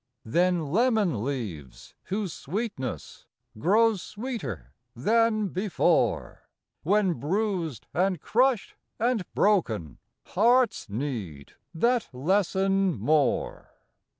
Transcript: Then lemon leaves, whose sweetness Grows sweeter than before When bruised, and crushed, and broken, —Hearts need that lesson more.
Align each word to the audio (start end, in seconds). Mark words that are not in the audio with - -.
Then 0.25 0.65
lemon 0.71 1.23
leaves, 1.23 1.93
whose 2.05 2.33
sweetness 2.33 3.27
Grows 3.59 4.01
sweeter 4.01 4.73
than 4.95 5.49
before 5.49 6.49
When 6.81 7.13
bruised, 7.13 7.85
and 7.93 8.19
crushed, 8.19 8.73
and 8.99 9.23
broken, 9.35 9.99
—Hearts 10.25 10.89
need 10.89 11.53
that 11.75 12.09
lesson 12.13 12.97
more. 12.99 13.73